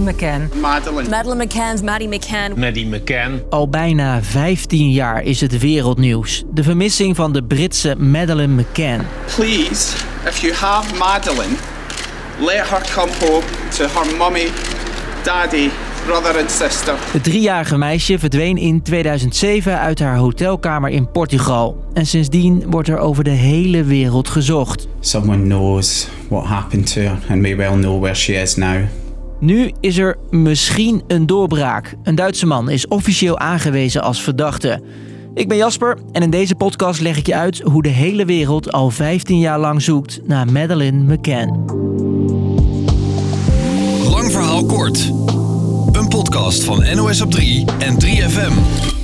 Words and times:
Maddie 0.00 0.26
McCann. 0.26 0.60
Madeline. 0.60 1.08
Madeleine 1.08 1.44
McCann, 1.44 1.84
Maddie 1.84 2.08
McCann. 2.08 2.58
Maddie 2.58 2.86
McCann. 2.86 3.42
Al 3.50 3.68
bijna 3.68 4.22
15 4.22 4.90
jaar 4.90 5.22
is 5.22 5.40
het 5.40 5.58
wereldnieuws. 5.58 6.44
De 6.52 6.62
vermissing 6.62 7.16
van 7.16 7.32
de 7.32 7.42
Britse 7.42 7.96
Madeleine 7.96 8.54
McCann. 8.54 9.06
Please, 9.36 9.96
if 10.26 10.38
you 10.40 10.54
have 10.54 10.94
Madeline, 10.94 11.54
let 12.38 12.68
her 12.68 12.82
come 12.94 13.12
home 13.20 13.42
to 13.76 13.86
her 13.86 14.16
mummy, 14.16 14.48
daddy, 15.24 15.70
brother 16.06 16.40
and 16.40 16.50
sister. 16.50 16.94
Het 17.12 17.24
driejarige 17.24 17.78
meisje 17.78 18.18
verdween 18.18 18.56
in 18.56 18.82
2007 18.82 19.78
uit 19.78 19.98
haar 19.98 20.16
hotelkamer 20.16 20.90
in 20.90 21.10
Portugal. 21.10 21.84
En 21.92 22.06
sindsdien 22.06 22.64
wordt 22.70 22.88
er 22.88 22.98
over 22.98 23.24
de 23.24 23.30
hele 23.30 23.84
wereld 23.84 24.28
gezocht. 24.28 24.88
Someone 25.00 25.42
knows 25.42 26.08
what 26.28 26.44
happened 26.44 26.92
to 26.92 27.00
her 27.00 27.18
and 27.30 27.40
may 27.40 27.56
well 27.56 27.72
know 27.72 28.00
where 28.00 28.14
she 28.14 28.32
is 28.32 28.56
now. 28.56 28.76
Nu 29.40 29.72
is 29.80 29.98
er 29.98 30.16
misschien 30.30 31.02
een 31.06 31.26
doorbraak. 31.26 31.94
Een 32.02 32.14
Duitse 32.14 32.46
man 32.46 32.70
is 32.70 32.88
officieel 32.88 33.38
aangewezen 33.38 34.02
als 34.02 34.22
verdachte. 34.22 34.82
Ik 35.34 35.48
ben 35.48 35.56
Jasper 35.56 35.98
en 36.12 36.22
in 36.22 36.30
deze 36.30 36.54
podcast 36.54 37.00
leg 37.00 37.16
ik 37.16 37.26
je 37.26 37.34
uit 37.34 37.60
hoe 37.60 37.82
de 37.82 37.88
hele 37.88 38.24
wereld 38.24 38.72
al 38.72 38.90
15 38.90 39.38
jaar 39.38 39.58
lang 39.58 39.82
zoekt 39.82 40.20
naar 40.24 40.52
Madeleine 40.52 41.14
McCann. 41.14 41.64
Lang 44.10 44.32
verhaal 44.32 44.64
kort. 44.64 45.12
Een 45.92 46.08
podcast 46.08 46.64
van 46.64 46.96
NOS 46.96 47.20
op 47.20 47.30
3 47.30 47.64
en 47.78 47.94
3FM. 48.04 48.97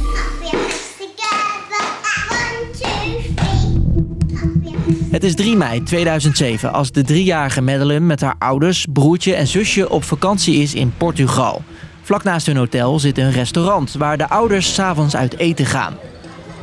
Het 5.15 5.25
is 5.25 5.35
3 5.35 5.57
mei 5.57 5.83
2007 5.83 6.73
als 6.73 6.93
de 6.93 7.03
driejarige 7.03 7.63
Madeleine 7.63 8.07
met 8.07 8.21
haar 8.21 8.35
ouders, 8.39 8.87
broertje 8.93 9.35
en 9.35 9.47
zusje 9.47 9.91
op 9.91 10.05
vakantie 10.05 10.57
is 10.57 10.75
in 10.75 10.93
Portugal. 10.97 11.63
Vlak 12.03 12.23
naast 12.23 12.47
hun 12.47 12.57
hotel 12.57 12.99
zit 12.99 13.19
een 13.19 13.31
restaurant 13.31 13.93
waar 13.93 14.19
de 14.19 14.29
ouders 14.29 14.75
s'avonds 14.75 15.17
uit 15.17 15.39
eten 15.39 15.67
gaan. 15.67 15.95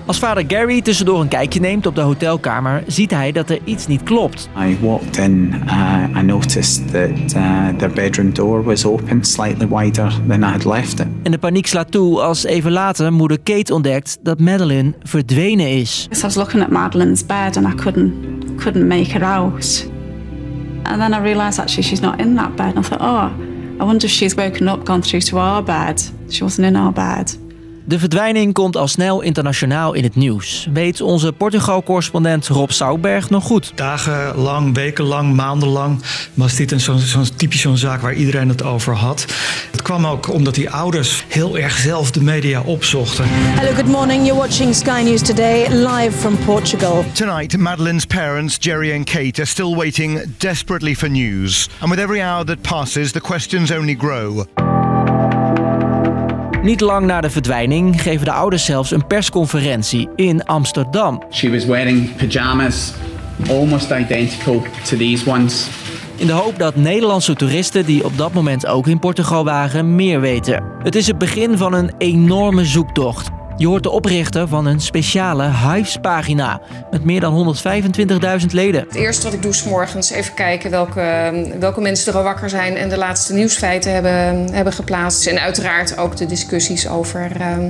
Als 0.05 0.19
vader 0.19 0.43
Gary 0.47 0.81
tussendoor 0.81 1.21
een 1.21 1.27
kijkje 1.27 1.59
neemt 1.59 1.85
op 1.85 1.95
de 1.95 2.01
hotelkamer, 2.01 2.83
ziet 2.87 3.11
hij 3.11 3.31
dat 3.31 3.49
er 3.49 3.59
iets 3.63 3.87
niet 3.87 4.03
klopt. 4.03 4.49
I 4.57 4.77
walked 4.81 5.17
in, 5.17 5.63
uh, 5.65 6.03
I 6.17 6.21
noticed 6.21 6.91
that 6.91 7.33
uh, 7.35 7.67
their 7.77 7.91
bedroom 7.91 8.33
door 8.33 8.63
was 8.63 8.85
open 8.85 9.23
slightly 9.23 9.67
wider 9.67 10.13
than 10.27 10.41
I 10.41 10.45
had 10.45 10.65
left 10.65 10.99
it. 10.99 11.07
En 11.23 11.31
de 11.31 11.37
paniek 11.37 11.67
slaat 11.67 11.91
toe 11.91 12.21
als 12.21 12.43
even 12.43 12.71
later 12.71 13.13
moeder 13.13 13.39
Kate 13.39 13.73
ontdekt 13.73 14.17
dat 14.21 14.39
Madeleine 14.39 14.93
verdwenen 15.03 15.69
is. 15.69 16.07
I 16.17 16.21
was 16.21 16.35
looking 16.35 16.63
at 16.63 16.69
Madeline's 16.69 17.25
bed 17.25 17.57
and 17.57 17.73
I 17.73 17.75
couldn't 17.75 18.13
couldn't 18.61 18.87
make 18.87 19.11
her 19.11 19.23
out. 19.23 19.89
And 20.83 20.99
then 21.01 21.13
I 21.13 21.19
realised 21.19 21.59
actually 21.59 21.83
she's 21.83 22.01
not 22.01 22.19
in 22.19 22.35
that 22.35 22.55
bed. 22.55 22.75
And 22.75 22.85
I 22.85 22.87
thought, 22.87 23.01
oh, 23.01 23.29
I 23.79 23.83
wonder 23.83 24.05
if 24.05 24.11
she's 24.11 24.35
woken 24.35 24.67
up, 24.67 24.83
gone 24.85 25.01
through 25.01 25.21
to 25.21 25.37
our 25.37 25.63
bed. 25.63 26.01
She 26.29 26.43
wasn't 26.43 26.67
in 26.67 26.75
our 26.75 26.91
bed. 26.91 27.39
De 27.85 27.99
verdwijning 27.99 28.53
komt 28.53 28.75
al 28.75 28.87
snel 28.87 29.21
internationaal 29.21 29.93
in 29.93 30.03
het 30.03 30.15
nieuws. 30.15 30.67
Weet 30.73 31.01
onze 31.01 31.33
Portugal-correspondent 31.33 32.47
Rob 32.47 32.69
Soutberg 32.69 33.29
nog 33.29 33.43
goed. 33.43 33.71
Dagenlang, 33.75 34.75
wekenlang, 34.75 35.35
maandenlang 35.35 36.01
was 36.33 36.55
dit 36.55 36.71
een 36.71 36.79
zo'n 36.79 36.99
zo'n 36.99 37.25
typisch 37.35 37.61
zo'n 37.61 37.77
zaak 37.77 38.01
waar 38.01 38.13
iedereen 38.13 38.49
het 38.49 38.63
over 38.63 38.95
had. 38.95 39.25
Het 39.91 39.99
kwam 39.99 40.11
ook 40.11 40.33
omdat 40.33 40.55
die 40.55 40.69
ouders 40.69 41.25
heel 41.27 41.57
erg 41.57 41.77
zelf 41.77 42.11
de 42.11 42.21
media 42.21 42.61
opzochten. 42.61 43.25
Hello, 43.27 43.73
good 43.73 43.87
morning. 43.87 44.25
You're 44.25 44.39
watching 44.39 44.75
Sky 44.75 45.01
News 45.03 45.21
Today, 45.21 45.67
live 45.67 46.11
from 46.11 46.37
Portugal. 46.37 47.05
Tonight, 47.13 47.57
Madeline's 47.57 48.05
parents, 48.05 48.57
Jerry 48.59 48.93
and 48.93 49.05
Kate, 49.05 49.41
are 49.41 49.45
still 49.45 49.75
waiting 49.75 50.35
desperately 50.37 50.95
for 50.95 51.09
news. 51.09 51.69
And 51.79 51.89
with 51.89 51.99
every 51.99 52.21
hour 52.21 52.45
that 52.45 52.61
passes, 52.61 53.11
the 53.11 53.21
questions 53.21 53.71
only 53.71 53.95
grow. 53.95 54.45
Niet 56.61 56.81
lang 56.81 57.05
na 57.05 57.21
de 57.21 57.29
verdwijning 57.29 58.01
geven 58.01 58.25
de 58.25 58.31
ouders 58.31 58.65
zelfs 58.65 58.91
een 58.91 59.07
persconferentie 59.07 60.09
in 60.15 60.45
Amsterdam. 60.45 61.23
She 61.31 61.49
was 61.49 61.65
wearing 61.65 62.15
pajamas 62.15 62.93
almost 63.49 63.91
identical 63.91 64.63
to 64.85 64.97
these 64.97 65.29
ones. 65.29 65.80
In 66.21 66.27
de 66.27 66.33
hoop 66.33 66.59
dat 66.59 66.75
Nederlandse 66.75 67.35
toeristen 67.35 67.85
die 67.85 68.05
op 68.05 68.17
dat 68.17 68.33
moment 68.33 68.67
ook 68.67 68.87
in 68.87 68.99
Portugal 68.99 69.43
waren 69.43 69.95
meer 69.95 70.21
weten. 70.21 70.63
Het 70.83 70.95
is 70.95 71.07
het 71.07 71.17
begin 71.17 71.57
van 71.57 71.73
een 71.73 71.91
enorme 71.97 72.65
zoektocht. 72.65 73.29
Je 73.61 73.67
hoort 73.67 73.83
de 73.83 73.89
oprichter 73.89 74.47
van 74.47 74.65
een 74.65 74.79
speciale 74.79 75.43
Hives-pagina 75.43 76.61
met 76.91 77.03
meer 77.03 77.19
dan 77.19 77.55
125.000 78.41 78.45
leden. 78.51 78.81
Het 78.81 78.95
eerste 78.95 79.23
wat 79.23 79.33
ik 79.33 79.41
doe 79.41 79.51
is 79.51 79.57
's 79.57 79.63
morgens 79.63 80.11
even 80.11 80.33
kijken 80.33 80.71
welke, 80.71 81.31
welke 81.59 81.81
mensen 81.81 82.11
er 82.11 82.17
al 82.17 82.23
wakker 82.23 82.49
zijn 82.49 82.75
en 82.75 82.89
de 82.89 82.97
laatste 82.97 83.33
nieuwsfeiten 83.33 83.93
hebben, 83.93 84.53
hebben 84.53 84.73
geplaatst. 84.73 85.27
En 85.27 85.41
uiteraard 85.41 85.97
ook 85.97 86.17
de 86.17 86.25
discussies 86.25 86.87
over 86.87 87.31
ehm, 87.39 87.69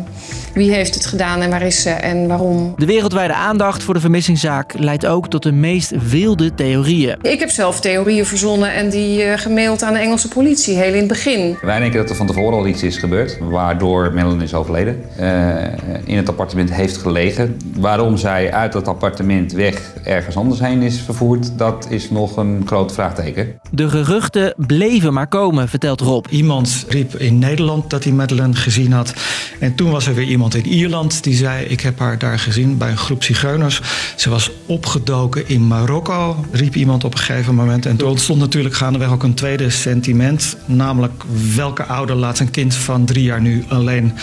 wie 0.53 0.71
heeft 0.71 0.93
het 0.93 1.05
gedaan 1.05 1.41
en 1.41 1.49
waar 1.49 1.61
is 1.61 1.81
ze 1.81 1.89
en 1.89 2.27
waarom. 2.27 2.73
De 2.77 2.85
wereldwijde 2.85 3.33
aandacht 3.33 3.83
voor 3.83 3.93
de 3.93 3.99
vermissingszaak 3.99 4.73
leidt 4.77 5.05
ook 5.05 5.29
tot 5.29 5.43
de 5.43 5.51
meest 5.51 6.09
wilde 6.09 6.53
theorieën. 6.53 7.17
Ik 7.21 7.39
heb 7.39 7.49
zelf 7.49 7.79
theorieën 7.79 8.25
verzonnen 8.25 8.73
en 8.73 8.89
die 8.89 9.23
eh, 9.23 9.39
gemaild 9.39 9.83
aan 9.83 9.93
de 9.93 9.99
Engelse 9.99 10.27
politie 10.27 10.75
heel 10.75 10.93
in 10.93 10.99
het 10.99 11.07
begin. 11.07 11.57
Wij 11.61 11.79
denken 11.79 11.99
dat 11.99 12.09
er 12.09 12.15
van 12.15 12.27
tevoren 12.27 12.57
al 12.57 12.67
iets 12.67 12.83
is 12.83 12.97
gebeurd, 12.97 13.37
waardoor 13.39 14.13
Madeleine 14.13 14.43
is 14.43 14.53
overleden. 14.53 15.03
Eh, 15.17 15.80
in 16.05 16.17
het 16.17 16.29
appartement 16.29 16.73
heeft 16.73 16.97
gelegen. 16.97 17.57
Waarom 17.75 18.17
zij 18.17 18.51
uit 18.51 18.73
dat 18.73 18.87
appartement 18.87 19.51
weg 19.51 19.93
ergens 20.03 20.35
anders 20.35 20.59
heen 20.59 20.81
is 20.81 20.99
vervoerd, 20.99 21.57
dat 21.57 21.87
is 21.89 22.09
nog 22.09 22.37
een 22.37 22.63
groot 22.65 22.93
vraagteken. 22.93 23.59
De 23.71 23.89
geruchten 23.89 24.53
bleven 24.57 25.13
maar 25.13 25.27
komen, 25.27 25.69
vertelt 25.69 26.01
Rob. 26.01 26.25
Iemand 26.29 26.85
riep 26.89 27.15
in 27.15 27.39
Nederland 27.39 27.89
dat 27.89 28.03
hij 28.03 28.13
Madeleine 28.13 28.55
gezien 28.55 28.91
had. 28.91 29.13
En 29.59 29.75
toen 29.75 29.91
was 29.91 30.07
er 30.07 30.13
weer 30.13 30.27
iemand 30.27 30.55
in 30.55 30.65
Ierland 30.65 31.23
die 31.23 31.35
zei: 31.35 31.65
Ik 31.65 31.81
heb 31.81 31.99
haar 31.99 32.17
daar 32.17 32.39
gezien 32.39 32.77
bij 32.77 32.89
een 32.89 32.97
groep 32.97 33.23
zigeuners. 33.23 33.81
Ze 34.15 34.29
was 34.29 34.51
opgedoken 34.65 35.47
in 35.47 35.67
Marokko, 35.67 36.45
riep 36.51 36.75
iemand 36.75 37.03
op 37.03 37.13
een 37.13 37.19
gegeven 37.19 37.55
moment. 37.55 37.85
En 37.85 37.95
toen 37.95 38.09
ontstond 38.09 38.39
natuurlijk 38.39 38.75
gaandeweg 38.75 39.11
ook 39.11 39.23
een 39.23 39.33
tweede 39.33 39.69
sentiment. 39.69 40.57
Namelijk: 40.65 41.23
welke 41.55 41.83
ouder 41.83 42.15
laat 42.15 42.37
zijn 42.37 42.51
kind 42.51 42.75
van 42.75 43.05
drie 43.05 43.23
jaar 43.23 43.41
nu 43.41 43.63
alleen 43.67 44.13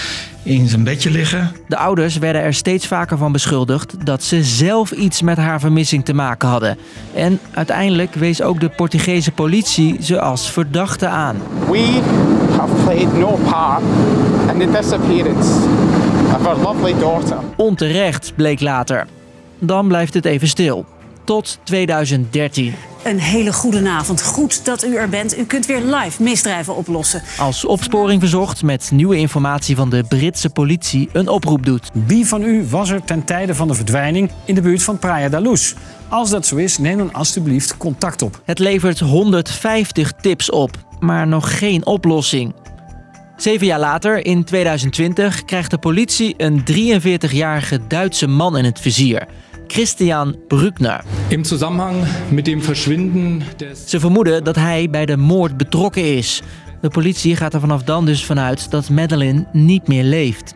in 0.49 0.69
zijn 0.69 0.85
bedje 0.85 1.11
liggen? 1.11 1.53
De 1.67 1.77
ouders 1.77 2.19
werden 2.19 2.43
er 2.43 2.55
steeds 2.55 2.87
vaker 2.87 3.19
van 3.19 3.33
beschuldigd 3.33 4.07
dat 4.07 4.23
ze 4.23 4.45
zelf 4.45 4.91
iets 4.91 5.23
met 5.23 5.37
haar 5.37 5.61
vermissing 5.61 6.05
te 6.05 6.15
maken 6.15 6.49
hadden. 6.49 6.79
En 7.15 7.41
uiteindelijk 7.55 8.15
wees 8.15 8.43
ook 8.43 8.61
de 8.61 8.69
Portugese 8.69 9.33
politie 9.33 9.97
ze 10.03 10.21
als 10.21 10.51
verdachte 10.51 11.07
aan. 11.07 11.37
We 11.71 12.01
have 12.57 12.75
played 12.85 13.17
no 13.19 13.39
part 13.51 13.83
in 14.53 14.59
the 14.59 14.79
disappearance 14.81 15.51
of 16.35 16.47
our 16.47 16.59
lovely 16.59 16.95
daughter. 16.99 17.37
Onterecht 17.57 18.33
bleek 18.37 18.61
later. 18.61 19.07
Dan 19.59 19.89
blijft 19.89 20.15
het 20.15 20.25
even 20.25 20.49
stil. 20.49 20.87
Tot 21.29 21.59
2013. 21.63 22.75
Een 23.05 23.19
hele 23.19 23.53
goede 23.53 23.89
avond. 23.89 24.23
Goed 24.23 24.65
dat 24.65 24.85
u 24.85 24.97
er 24.97 25.09
bent. 25.09 25.39
U 25.39 25.45
kunt 25.45 25.67
weer 25.67 25.81
live 25.81 26.23
misdrijven 26.23 26.77
oplossen. 26.77 27.23
Als 27.39 27.65
opsporing 27.65 28.21
verzocht 28.21 28.63
met 28.63 28.91
nieuwe 28.93 29.17
informatie 29.17 29.77
van 29.77 29.91
de 29.91 30.05
Britse 30.09 30.51
politie 30.51 31.09
een 31.13 31.29
oproep 31.29 31.67
doet. 31.67 31.91
Wie 32.07 32.27
van 32.27 32.43
u 32.43 32.67
was 32.71 32.91
er 32.91 33.05
ten 33.05 33.25
tijde 33.25 33.55
van 33.55 33.69
de 33.69 33.75
verdwijning 33.75 34.31
in 34.45 34.55
de 34.55 34.61
buurt 34.61 34.83
van 34.83 34.99
Praia 34.99 35.29
da 35.29 35.39
Luz? 35.39 35.75
Als 36.09 36.31
dat 36.31 36.47
zo 36.47 36.57
is, 36.57 36.79
neem 36.79 36.99
dan 36.99 37.13
alstublieft 37.13 37.77
contact 37.77 38.23
op. 38.23 38.41
Het 38.45 38.59
levert 38.59 39.01
150 39.01 40.13
tips 40.13 40.51
op, 40.51 40.71
maar 40.99 41.27
nog 41.27 41.59
geen 41.59 41.87
oplossing. 41.87 42.55
Zeven 43.37 43.67
jaar 43.67 43.81
later, 43.81 44.25
in 44.27 44.45
2020, 44.45 45.45
krijgt 45.45 45.71
de 45.71 45.79
politie 45.79 46.35
een 46.37 46.65
43-jarige 47.31 47.81
Duitse 47.89 48.27
man 48.27 48.57
in 48.57 48.65
het 48.65 48.81
vizier. 48.81 49.27
Christian 49.69 50.37
Brückner. 50.49 51.05
Im 51.29 51.45
Zusammenhang 51.45 52.07
mit 52.31 52.47
dem 52.47 52.63
Verschwinden 52.63 53.43
des 53.57 53.91
Ze 53.91 54.01
vermoeden 54.01 54.45
dat 54.45 54.57
hij 54.57 54.91
bij 54.91 55.07
de 55.07 55.17
moord 55.17 55.57
betrokken 55.57 56.17
is. 56.17 56.43
De 56.81 56.89
politie 56.89 57.37
gaat 57.37 57.55
er 57.55 57.61
vanaf 57.61 57.83
dan 57.83 58.07
dus 58.07 58.25
vanuit 58.25 58.71
dat 58.71 58.91
Madeleine 58.91 59.47
niet 59.53 59.89
meer 59.89 60.05
leeft. 60.05 60.55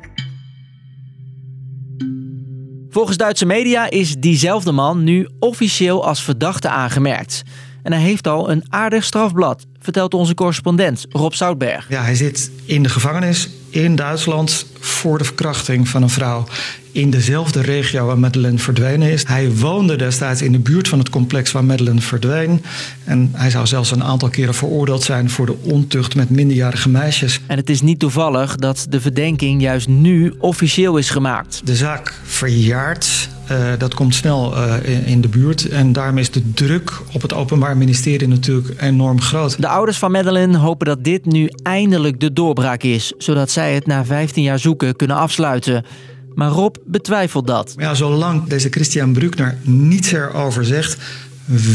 Volgens 2.90 3.16
Duitse 3.16 3.46
media 3.46 3.90
is 3.90 4.16
diezelfde 4.16 4.72
man 4.72 5.04
nu 5.04 5.28
officieel 5.38 6.06
als 6.06 6.22
verdachte 6.22 6.68
aangemerkt. 6.68 7.42
En 7.82 7.92
hij 7.92 8.02
heeft 8.02 8.26
al 8.26 8.50
een 8.50 8.64
aardig 8.68 9.04
strafblad, 9.04 9.66
vertelt 9.78 10.14
onze 10.14 10.34
correspondent 10.34 11.06
Rob 11.08 11.32
Soutberg. 11.32 11.88
Ja, 11.88 12.02
hij 12.02 12.14
zit 12.14 12.50
in 12.64 12.82
de 12.82 12.88
gevangenis 12.88 13.48
in 13.72 13.96
Duitsland 13.96 14.66
voor 14.80 15.18
de 15.18 15.24
verkrachting 15.24 15.88
van 15.88 16.02
een 16.02 16.10
vrouw 16.10 16.44
in 16.92 17.10
dezelfde 17.10 17.60
regio 17.60 18.06
waar 18.06 18.18
Madeleine 18.18 18.58
verdwenen 18.58 19.10
is. 19.10 19.26
Hij 19.26 19.50
woonde 19.50 19.96
destijds 19.96 20.42
in 20.42 20.52
de 20.52 20.58
buurt 20.58 20.88
van 20.88 20.98
het 20.98 21.10
complex 21.10 21.52
waar 21.52 21.64
Madeleine 21.64 22.00
verdween. 22.00 22.62
En 23.04 23.30
hij 23.32 23.50
zou 23.50 23.66
zelfs 23.66 23.90
een 23.90 24.04
aantal 24.04 24.28
keren 24.28 24.54
veroordeeld 24.54 25.02
zijn 25.02 25.30
voor 25.30 25.46
de 25.46 25.56
ontucht 25.62 26.14
met 26.14 26.30
minderjarige 26.30 26.88
meisjes. 26.88 27.40
En 27.46 27.56
het 27.56 27.70
is 27.70 27.80
niet 27.80 27.98
toevallig 27.98 28.56
dat 28.56 28.86
de 28.88 29.00
verdenking 29.00 29.62
juist 29.62 29.88
nu 29.88 30.34
officieel 30.38 30.96
is 30.96 31.10
gemaakt. 31.10 31.60
De 31.64 31.76
zaak 31.76 32.14
verjaart 32.24 33.28
Uh, 33.50 33.72
dat 33.78 33.94
komt 33.94 34.14
snel 34.14 34.56
uh, 34.56 34.74
in, 34.82 35.04
in, 35.04 35.20
de 35.20 35.28
buurt. 35.28 35.68
En 35.68 35.92
daarom 35.92 36.18
is 36.18 36.30
de 36.30 36.52
druk 36.52 36.92
op 37.12 37.22
het 37.22 37.32
Openbaar 37.32 37.76
Ministerie 37.76 38.28
natuurlijk 38.28 38.80
enorm 38.80 39.20
groot. 39.20 39.60
De 39.60 39.68
ouders 39.68 39.98
van 39.98 40.10
Madeleine 40.10 40.58
hopen 40.58 40.86
dat 40.86 41.04
dit 41.04 41.24
nu 41.24 41.50
eindelijk 41.62 42.20
de 42.20 42.32
doorbraak 42.32 42.82
is. 42.82 43.12
Zodat 43.18 43.50
zij 43.50 43.74
het 43.74 43.86
na 43.86 44.04
15 44.04 44.42
jaar 44.42 44.58
zoeken 44.58 44.96
kunnen 44.96 45.16
afsluiten. 45.16 45.84
Maar 46.34 46.50
Rob 46.50 46.76
betwijfelt 46.84 47.46
dat. 47.46 47.74
Ja, 47.78 47.94
zolang 47.94 48.44
deze 48.44 48.68
Christian 48.68 49.12
Bruckner 49.12 49.56
niets 49.62 50.12
erover 50.12 50.64
zegt, 50.64 50.96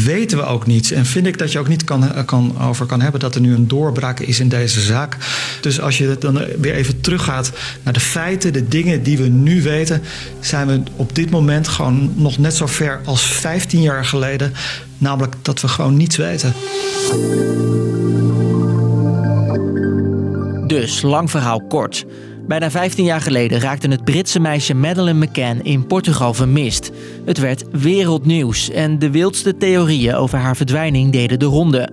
weten 0.04 0.38
we 0.38 0.44
ook 0.44 0.66
niets. 0.66 0.90
En 0.90 1.06
vind 1.06 1.26
ik 1.26 1.38
dat 1.38 1.52
je 1.52 1.58
ook 1.58 1.68
niet 1.68 1.84
kan, 1.84 2.12
eh, 2.14 2.24
kan, 2.24 2.60
over 2.60 2.86
kan 2.86 3.00
hebben 3.00 3.20
dat 3.20 3.34
er 3.34 3.40
nu 3.40 3.54
een 3.54 3.68
doorbraak 3.68 4.20
is 4.20 4.40
in 4.40 4.48
deze 4.48 4.80
zaak. 4.80 5.16
Dus 5.60 5.80
als 5.80 5.98
je 5.98 6.16
dan 6.18 6.40
weer 6.60 6.74
even 6.74 7.00
teruggaat 7.00 7.52
naar 7.82 7.92
de 7.92 8.00
feiten, 8.00 8.52
de 8.52 8.68
dingen 8.68 9.02
die 9.02 9.18
we 9.18 9.28
nu 9.28 9.62
weten, 9.62 10.02
zijn 10.40 10.66
we 10.66 10.82
op 10.96 11.14
dit 11.14 11.30
moment 11.30 11.68
gewoon 11.68 12.12
nog 12.14 12.38
net 12.38 12.54
zo 12.54 12.66
ver 12.66 13.00
als 13.04 13.22
15 13.22 13.82
jaar 13.82 14.04
geleden. 14.04 14.52
Namelijk 14.98 15.34
dat 15.42 15.60
we 15.60 15.68
gewoon 15.68 15.96
niets 15.96 16.16
weten. 16.16 16.52
Dus, 20.66 21.02
lang 21.02 21.30
verhaal 21.30 21.60
kort. 21.60 22.06
Bijna 22.48 22.70
15 22.70 23.04
jaar 23.04 23.20
geleden 23.20 23.60
raakte 23.60 23.88
het 23.88 24.04
Britse 24.04 24.40
meisje 24.40 24.74
Madeleine 24.74 25.26
McCann 25.26 25.60
in 25.62 25.86
Portugal 25.86 26.34
vermist. 26.34 26.90
Het 27.24 27.38
werd 27.38 27.64
wereldnieuws 27.70 28.70
en 28.70 28.98
de 28.98 29.10
wildste 29.10 29.56
theorieën 29.56 30.14
over 30.14 30.38
haar 30.38 30.56
verdwijning 30.56 31.12
deden 31.12 31.38
de 31.38 31.44
ronde. 31.44 31.90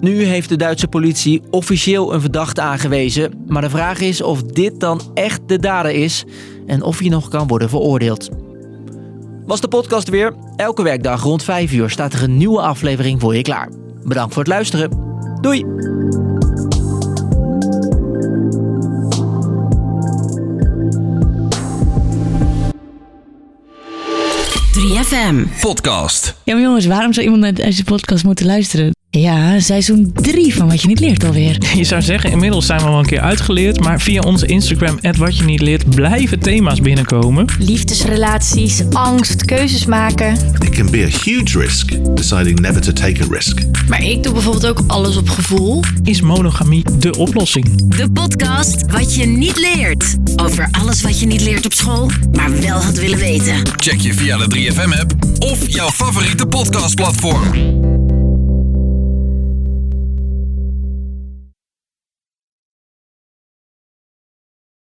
Nu 0.00 0.22
heeft 0.22 0.48
de 0.48 0.56
Duitse 0.56 0.88
politie 0.88 1.42
officieel 1.50 2.14
een 2.14 2.20
verdachte 2.20 2.60
aangewezen, 2.60 3.32
maar 3.46 3.62
de 3.62 3.70
vraag 3.70 4.00
is 4.00 4.22
of 4.22 4.42
dit 4.42 4.80
dan 4.80 5.00
echt 5.14 5.40
de 5.46 5.58
dader 5.58 5.90
is 5.90 6.24
en 6.66 6.82
of 6.82 6.98
hij 6.98 7.08
nog 7.08 7.28
kan 7.28 7.46
worden 7.46 7.68
veroordeeld. 7.68 8.28
Was 9.46 9.60
de 9.60 9.68
podcast 9.68 10.08
weer? 10.08 10.34
Elke 10.56 10.82
werkdag 10.82 11.22
rond 11.22 11.42
5 11.42 11.72
uur 11.72 11.90
staat 11.90 12.12
er 12.12 12.22
een 12.22 12.36
nieuwe 12.36 12.60
aflevering 12.60 13.20
voor 13.20 13.36
je 13.36 13.42
klaar. 13.42 13.68
Bedankt 14.04 14.34
voor 14.34 14.42
het 14.42 14.52
luisteren. 14.52 14.90
Doei! 15.40 16.27
3FM. 24.88 25.60
Podcast. 25.60 26.34
Ja, 26.44 26.54
maar 26.54 26.62
jongens, 26.62 26.86
waarom 26.86 27.12
zou 27.12 27.24
iemand 27.26 27.42
naar 27.42 27.54
deze 27.54 27.84
podcast 27.84 28.24
moeten 28.24 28.46
luisteren? 28.46 28.97
Ja, 29.10 29.60
seizoen 29.60 30.12
3 30.12 30.54
van 30.54 30.68
Wat 30.68 30.82
Je 30.82 30.88
Niet 30.88 31.00
Leert 31.00 31.24
alweer. 31.24 31.58
Je 31.76 31.84
zou 31.84 32.02
zeggen, 32.02 32.30
inmiddels 32.30 32.66
zijn 32.66 32.80
we 32.80 32.86
al 32.86 32.98
een 32.98 33.06
keer 33.06 33.20
uitgeleerd. 33.20 33.80
Maar 33.80 34.00
via 34.00 34.20
onze 34.20 34.46
Instagram, 34.46 34.98
Wat 35.16 35.36
Je 35.36 35.44
Niet 35.44 35.60
Leert, 35.60 35.90
blijven 35.90 36.38
thema's 36.38 36.80
binnenkomen. 36.80 37.46
Liefdesrelaties, 37.58 38.82
angst, 38.92 39.44
keuzes 39.44 39.86
maken. 39.86 40.32
It 40.58 40.68
can 40.70 40.90
be 40.90 41.02
a 41.02 41.18
huge 41.24 41.58
risk, 41.58 42.16
deciding 42.16 42.60
never 42.60 42.80
to 42.80 42.92
take 42.92 43.22
a 43.22 43.26
risk. 43.30 43.60
Maar 43.88 44.02
ik 44.02 44.22
doe 44.22 44.32
bijvoorbeeld 44.32 44.66
ook 44.66 44.82
alles 44.86 45.16
op 45.16 45.28
gevoel. 45.28 45.82
Is 46.04 46.20
monogamie 46.20 46.84
de 46.98 47.16
oplossing? 47.16 47.94
De 47.96 48.10
podcast 48.12 48.92
Wat 48.92 49.14
Je 49.14 49.26
Niet 49.26 49.58
Leert. 49.58 50.16
Over 50.36 50.68
alles 50.70 51.02
wat 51.02 51.20
je 51.20 51.26
niet 51.26 51.40
leert 51.40 51.66
op 51.66 51.74
school, 51.74 52.10
maar 52.32 52.60
wel 52.60 52.80
had 52.80 52.96
willen 52.96 53.18
weten. 53.18 53.54
Check 53.76 54.00
je 54.00 54.14
via 54.14 54.36
de 54.36 54.46
3FM-app 54.54 55.12
of 55.38 55.68
jouw 55.68 55.90
favoriete 55.90 56.46
podcastplatform. 56.46 57.87